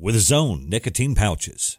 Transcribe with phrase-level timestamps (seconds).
[0.00, 1.76] with Zone nicotine pouches.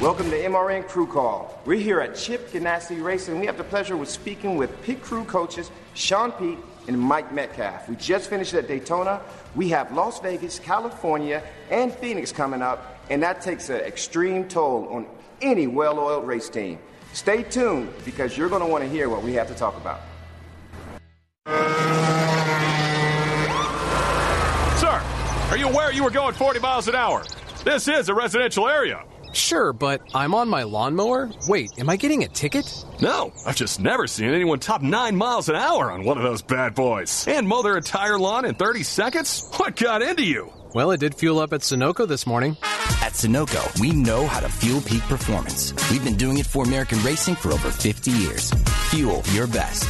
[0.00, 1.62] Welcome to MRN Crew Call.
[1.64, 3.38] We're here at Chip Ganassi Racing.
[3.38, 6.58] We have the pleasure of speaking with pit crew coaches Shaun Peet
[6.88, 7.88] and Mike Metcalf.
[7.88, 9.20] We just finished at Daytona.
[9.54, 14.88] We have Las Vegas, California, and Phoenix coming up, and that takes an extreme toll
[14.88, 15.06] on
[15.40, 16.78] any well oiled race team.
[17.12, 20.00] Stay tuned because you're going to want to hear what we have to talk about.
[24.78, 25.00] Sir,
[25.50, 27.22] are you aware you were going 40 miles an hour?
[27.64, 29.04] This is a residential area.
[29.32, 31.30] Sure, but I'm on my lawnmower.
[31.48, 32.84] Wait, am I getting a ticket?
[33.00, 36.42] No, I've just never seen anyone top 9 miles an hour on one of those
[36.42, 37.26] bad boys.
[37.26, 39.50] And mow their entire lawn in 30 seconds?
[39.56, 40.52] What got into you?
[40.72, 42.56] Well, it did fuel up at Sunoco this morning.
[43.14, 45.72] Sunoco, we know how to fuel peak performance.
[45.88, 48.50] We've been doing it for American racing for over 50 years.
[48.90, 49.84] Fuel your best.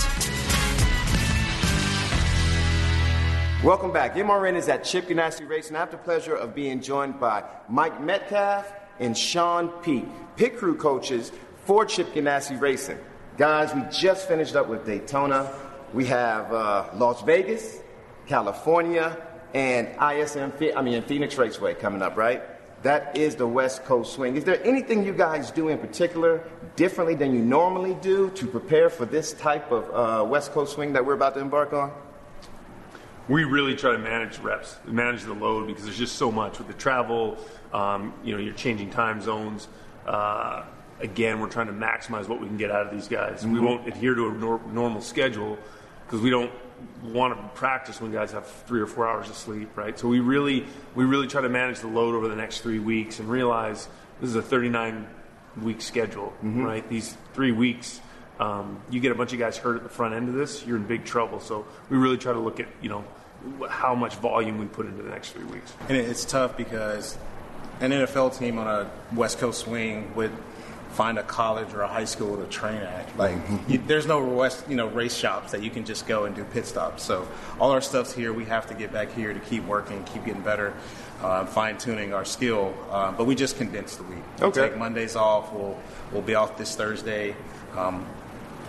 [3.65, 4.15] Welcome back.
[4.15, 5.75] MRN is at Chip Ganassi Racing.
[5.75, 10.05] I have the pleasure of being joined by Mike Metcalf and Shaun Peet,
[10.37, 11.33] pit crew coaches
[11.65, 12.99] for Chip Ganassi Racing.
[13.39, 15.51] Guys, we just finished up with Daytona.
[15.95, 17.81] We have uh, Las Vegas,
[18.27, 19.17] California,
[19.55, 22.43] and ISM, I mean, Phoenix Raceway coming up, right?
[22.85, 24.37] That is the West Coast swing.
[24.37, 28.89] Is there anything you guys do in particular differently than you normally do to prepare
[28.89, 31.91] for this type of uh, West Coast swing that we're about to embark on?
[33.29, 36.67] we really try to manage reps, manage the load because there's just so much with
[36.67, 37.39] the travel.
[37.73, 39.69] Um, you know, you're changing time zones.
[40.07, 40.65] Uh,
[41.01, 43.41] again, we're trying to maximize what we can get out of these guys.
[43.41, 43.53] Mm-hmm.
[43.53, 45.59] We won't adhere to a nor- normal schedule
[46.07, 46.53] because we don't
[47.03, 49.99] want to practice when guys have three or four hours of sleep, right?
[49.99, 53.21] So we really, we really try to manage the load over the next three weeks
[53.21, 53.89] and realize
[54.21, 55.07] this is a 39
[55.63, 56.63] week schedule, mm-hmm.
[56.63, 56.89] right?
[56.89, 58.01] These three weeks
[58.41, 60.77] um, you get a bunch of guys hurt at the front end of this, you're
[60.77, 61.41] in big trouble.
[61.41, 63.05] So we really try to look at you know
[63.69, 65.73] how much volume we put into the next three weeks.
[65.89, 67.17] And it's tough because
[67.81, 70.33] an NFL team on a West Coast swing would
[70.95, 73.19] find a college or a high school to train at.
[73.19, 73.71] Like, mm-hmm.
[73.71, 76.45] you, there's no West, you know, race shops that you can just go and do
[76.45, 77.03] pit stops.
[77.03, 77.29] So
[77.59, 78.33] all our stuff's here.
[78.33, 80.73] We have to get back here to keep working, keep getting better,
[81.21, 82.75] uh, fine tuning our skill.
[82.91, 84.19] Uh, but we just condensed the week.
[84.41, 84.61] Okay.
[84.61, 85.53] We'll take Mondays off.
[85.53, 85.77] We'll
[86.13, 87.35] we'll be off this Thursday.
[87.77, 88.07] Um,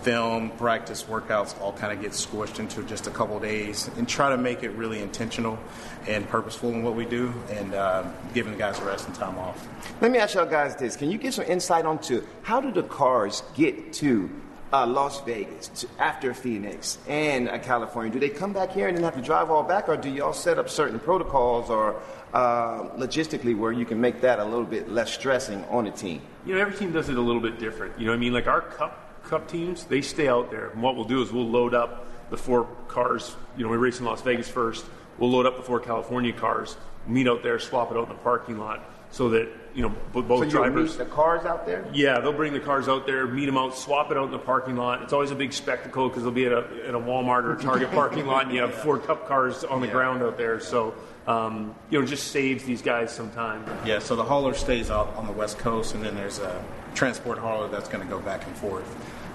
[0.06, 4.30] film, practice, workouts all kind of get squished into just a couple days and try
[4.30, 5.58] to make it really intentional
[6.06, 9.66] and purposeful in what we do and uh, giving the guys rest and time off.
[10.00, 10.94] Let me ask y'all guys this.
[10.94, 14.30] Can you give some insight onto how do the cars get to
[14.72, 18.12] uh, Las Vegas to, after Phoenix and uh, California?
[18.12, 20.32] Do they come back here and then have to drive all back, or do y'all
[20.32, 22.00] set up certain protocols or
[22.32, 26.22] uh, logistically where you can make that a little bit less stressing on the team?
[26.44, 27.98] You know, every team does it a little bit different.
[27.98, 30.68] You know, I mean, like our cup Cup teams, they stay out there.
[30.68, 33.36] And what we'll do is we'll load up the four cars.
[33.56, 34.84] You know, we race in Las Vegas first.
[35.18, 36.76] We'll load up the four California cars,
[37.06, 40.26] meet out there, swap it out in the parking lot, so that you know both
[40.26, 40.96] so drivers.
[40.96, 41.86] the cars out there.
[41.92, 44.38] Yeah, they'll bring the cars out there, meet them out, swap it out in the
[44.38, 45.02] parking lot.
[45.02, 47.60] It's always a big spectacle because they'll be at a, at a Walmart or a
[47.60, 49.92] Target parking lot, and you have four Cup cars on the yeah.
[49.92, 50.58] ground out there.
[50.60, 50.94] So
[51.26, 53.64] um, you know, just saves these guys some time.
[53.84, 56.64] Yeah, so the hauler stays out on the West Coast, and then there's a
[56.94, 58.86] transport hauler that's going to go back and forth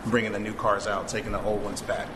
[0.08, 2.08] bringing the new cars out, taking the old ones back.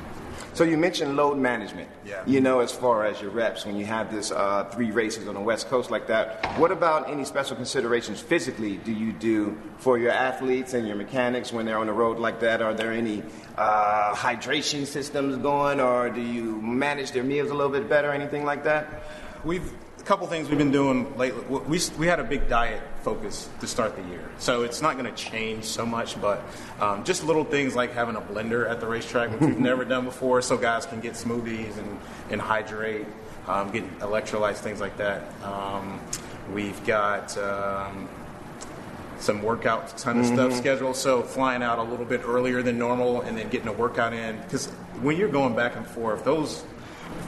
[0.54, 1.90] So you mentioned load management.
[2.06, 2.24] Yeah.
[2.26, 5.34] You know, as far as your reps, when you have this uh, three races on
[5.34, 9.98] the West Coast like that, what about any special considerations physically do you do for
[9.98, 12.62] your athletes and your mechanics when they're on the road like that?
[12.62, 13.24] Are there any
[13.58, 18.46] uh, hydration systems going, or do you manage their meals a little bit better, anything
[18.46, 19.04] like that?
[19.44, 19.72] We've
[20.06, 21.44] couple things we've been doing lately.
[21.68, 25.12] We, we had a big diet focus to start the year, so it's not going
[25.12, 26.44] to change so much, but
[26.80, 30.06] um, just little things like having a blender at the racetrack, which we've never done
[30.06, 32.00] before, so guys can get smoothies and,
[32.30, 33.08] and hydrate,
[33.48, 35.24] um, get electrolytes, things like that.
[35.44, 36.00] Um,
[36.54, 38.08] we've got um,
[39.20, 40.36] some workout ton of mm-hmm.
[40.36, 43.74] stuff scheduled, so flying out a little bit earlier than normal and then getting a
[43.74, 44.38] workout in.
[44.42, 44.68] Because
[45.02, 46.64] when you're going back and forth, those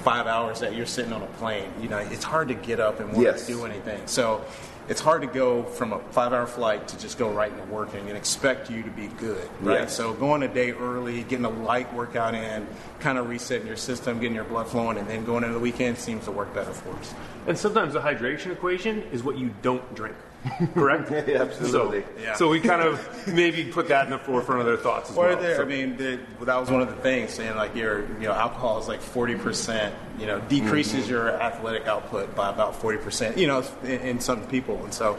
[0.03, 2.99] five hours that you're sitting on a plane, you know, it's hard to get up
[2.99, 3.45] and want yes.
[3.45, 4.01] to do anything.
[4.05, 4.43] So
[4.89, 8.17] it's hard to go from a five-hour flight to just go right into working and
[8.17, 9.81] expect you to be good, right?
[9.81, 9.95] Yes.
[9.95, 12.65] So going a day early, getting a light workout in,
[12.99, 15.97] kind of resetting your system, getting your blood flowing, and then going into the weekend
[15.97, 17.13] seems to work better for us.
[17.47, 20.15] And sometimes the hydration equation is what you don't drink.
[20.73, 21.11] Correct?
[21.27, 22.01] Yeah, absolutely.
[22.03, 22.33] So, Yeah.
[22.35, 25.27] so we kind of maybe put that in the forefront of their thoughts as Or
[25.27, 25.41] well.
[25.41, 28.27] there, So- I mean, the, that was one of the things saying like your, you
[28.27, 31.11] know, alcohol is like forty percent, you know, decreases Mm-hmm.
[31.13, 35.17] your athletic output by about forty percent, you know, in, in some people, and so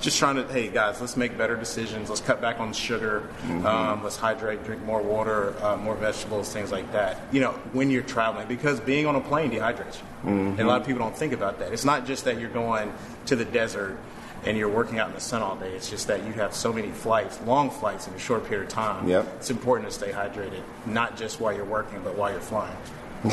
[0.00, 2.08] just trying to, hey guys, let's make better decisions.
[2.08, 3.28] Let's cut back on sugar.
[3.42, 3.66] Mm-hmm.
[3.66, 7.18] Um, let's hydrate, drink more water, uh, more vegetables, things like that.
[7.32, 10.50] You know, when you're traveling, because being on a plane dehydrates you, Mm-hmm.
[10.50, 11.72] and a lot of people don't think about that.
[11.72, 12.92] It's not just that you're going
[13.26, 13.98] to the desert
[14.44, 15.70] and you're working out in the sun all day.
[15.72, 18.72] It's just that you have so many flights, long flights in a short period of
[18.72, 19.06] time.
[19.08, 19.26] Yep.
[19.36, 22.76] It's important to stay hydrated, not just while you're working, but while you're flying.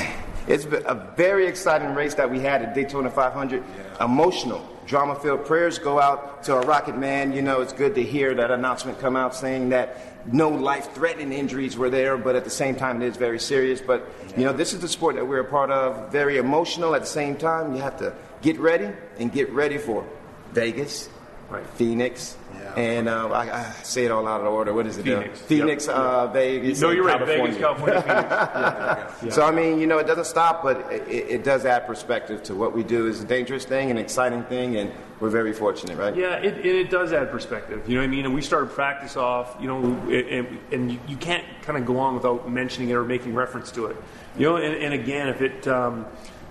[0.47, 3.61] It's a very exciting race that we had at Daytona 500.
[3.99, 7.33] Emotional, drama-filled prayers go out to our Rocket Man.
[7.33, 11.75] You know, it's good to hear that announcement come out saying that no life-threatening injuries
[11.75, 13.81] were there, but at the same time, it is very serious.
[13.81, 16.13] But you know, this is the sport that we're a part of.
[16.13, 16.95] Very emotional.
[16.95, 20.07] At the same time, you have to get ready and get ready for
[20.53, 21.09] Vegas,
[21.49, 21.65] Right.
[21.75, 22.73] Phoenix, Yeah.
[22.75, 24.73] and uh, I, I say it all out of order.
[24.73, 25.03] What is it?
[25.03, 25.39] Phoenix.
[25.39, 25.95] Phoenix, Yep.
[25.95, 26.81] uh, Vegas.
[26.81, 27.17] no, you're right.
[27.17, 27.45] California.
[27.45, 29.13] Vegas, California, Phoenix.
[29.23, 29.29] Yeah.
[29.31, 32.55] So I mean, you know, it doesn't stop, but it, it does add perspective to
[32.55, 33.07] what we do.
[33.07, 34.91] It's a dangerous thing, an exciting thing, and
[35.21, 36.15] we're very fortunate, right?
[36.15, 37.87] Yeah, it, it, it does add perspective.
[37.87, 38.25] You know what I mean?
[38.25, 39.77] And we started practice off, you know,
[40.11, 43.71] and, and you, you can't kind of go on without mentioning it or making reference
[43.71, 43.95] to it.
[44.37, 46.05] You know, and, and again, if it um,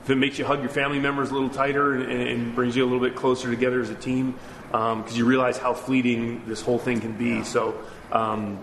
[0.06, 2.84] if it makes you hug your family members a little tighter and, and brings you
[2.84, 4.36] a little bit closer together as a team,
[4.70, 7.42] because you realize how fleeting this whole thing can be.
[7.42, 7.74] So,
[8.12, 8.60] um,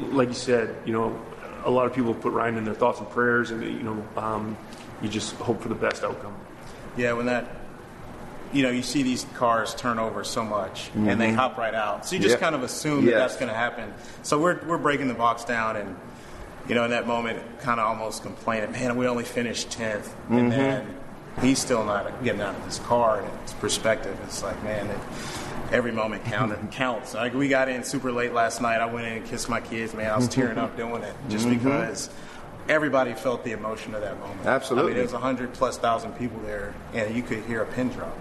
[0.00, 1.20] like you said, you know,
[1.66, 4.56] a lot of people put Ryan in their thoughts and prayers, and you know, um,
[5.02, 6.34] you just hope for the best outcome.
[6.96, 7.44] Yeah, when that,
[8.54, 12.06] you know, you see these cars turn over so much and they hop right out.
[12.06, 12.40] So you just Yeah.
[12.40, 13.92] kind of assume that that's going to happen.
[14.22, 15.94] So we're, we're breaking the box down and,
[16.68, 20.10] you know, in that moment, kind of almost complaining, man, we only finished 10th.
[20.30, 20.96] And then
[21.40, 23.20] he's still not getting out of his car.
[23.20, 24.18] And it's perspective.
[24.24, 24.98] It's like, man, it,
[25.72, 27.14] every moment counted, counts.
[27.14, 28.80] Like we got in super late last night.
[28.80, 30.10] I went in and kissed my kids, man.
[30.10, 32.10] I was tearing up doing it just because
[32.68, 34.46] everybody felt the emotion of that moment.
[34.46, 34.92] Absolutely.
[34.92, 37.66] I mean, there was a hundred plus thousand people there, and you could hear a
[37.66, 38.16] pin drop.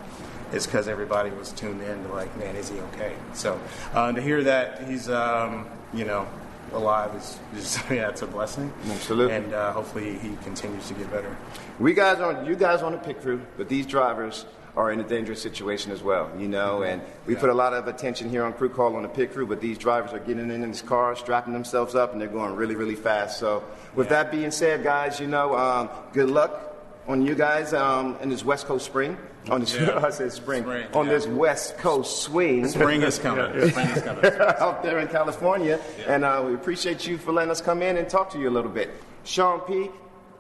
[0.52, 3.14] It's because everybody was tuned in to like, man, is he okay?
[3.34, 3.60] So
[3.94, 6.28] uh, to hear that he's, um, you know,
[6.76, 8.72] alive is, is yeah, it's a blessing.
[8.90, 9.36] Absolutely.
[9.36, 11.36] And uh, hopefully he continues to get better.
[11.80, 14.46] We guys on you guys on the pit crew, but these drivers
[14.78, 17.88] are in a dangerous situation as well, you know, and we put a lot of
[17.88, 20.62] attention here on crew call on the pit crew, but these drivers are getting in
[20.62, 23.40] these cars, strapping themselves up, and they're going really, really fast.
[23.40, 23.64] So,
[23.96, 26.75] with that being said, guys, you know, um, good luck
[27.08, 29.18] on you guys um, in this West Coast spring.
[29.50, 30.00] On this, Yeah.
[30.04, 30.64] I said spring.
[30.64, 31.14] Spring, on yeah.
[31.14, 32.68] this West Coast swing.
[32.68, 33.46] Spring is coming.
[33.70, 34.26] Spring is coming.
[34.60, 35.80] out there in California.
[36.08, 38.52] And uh, we appreciate you for letting us come in and talk to you a
[38.52, 38.90] little bit.
[39.24, 39.92] Shaun Peet,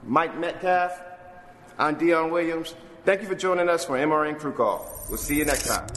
[0.03, 0.99] Mike Metcalf,
[1.77, 2.75] I'm Dion Williams.
[3.03, 4.89] Thank you for joining us for MRN Crew Call.
[5.09, 5.87] We'll see you next time.